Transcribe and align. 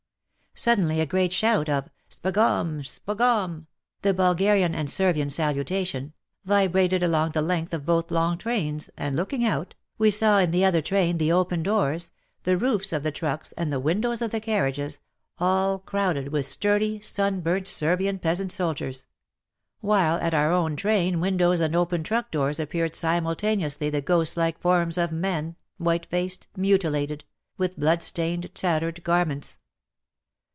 Suddenly 0.53 0.99
a 0.99 1.05
great 1.05 1.31
shout 1.31 1.69
of 1.69 1.87
'* 1.99 2.09
Sbogom! 2.11 2.81
Sbogom!" 2.85 3.67
(the 4.03 4.13
Bulgarian 4.13 4.75
and 4.75 4.89
Servian 4.89 5.29
salutation) 5.29 6.13
vibrated 6.43 7.01
along 7.01 7.31
the 7.31 7.41
length 7.41 7.73
of 7.73 7.85
both 7.85 8.11
long 8.11 8.37
trains, 8.37 8.89
and, 8.97 9.15
looking 9.15 9.45
out, 9.45 9.75
we 9.97 10.11
saw 10.11 10.37
in 10.39 10.51
the 10.51 10.65
other 10.65 10.81
train 10.81 11.17
the 11.17 11.31
open 11.31 11.63
doors, 11.63 12.11
the 12.43 12.57
roofs 12.57 12.91
of 12.91 13.01
the 13.01 13.09
WAR 13.09 13.13
AND 13.13 13.21
WOMEN 13.21 13.39
55 13.39 13.39
trucks, 13.39 13.51
and 13.53 13.73
the 13.73 13.79
windows 13.79 14.21
of 14.21 14.31
the 14.31 14.41
carnages, 14.41 14.99
all 15.39 15.79
crowded 15.79 16.27
with 16.27 16.45
sturdy, 16.45 16.99
sunburnt 16.99 17.67
Servian 17.67 18.19
peasant 18.19 18.51
soldiers; 18.51 19.05
while 19.79 20.17
at 20.17 20.33
our 20.33 20.51
own 20.51 20.75
train 20.75 21.21
windows 21.21 21.61
and 21.61 21.75
open 21.77 22.03
truck 22.03 22.29
doors 22.29 22.59
appeared 22.59 22.95
simultaneously 22.95 23.89
the 23.89 24.01
ghost 24.01 24.35
like 24.35 24.59
forms 24.59 24.97
of 24.97 25.13
men— 25.13 25.55
white 25.77 26.05
faced, 26.07 26.47
mutilated— 26.57 27.23
with 27.57 27.79
bloodstained, 27.79 28.53
tattered 28.53 29.01
garments. 29.03 29.57